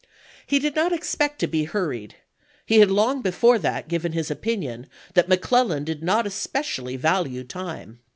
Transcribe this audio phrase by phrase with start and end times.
[0.47, 2.15] He did not expect to be hurried;
[2.65, 7.99] he had long before that given his opinion that McClellan did not especially value time.